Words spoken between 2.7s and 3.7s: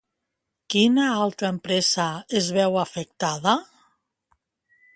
afectada?